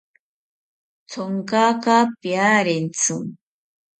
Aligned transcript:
Thonkaka 1.11 1.97
piarentzi 2.21 3.13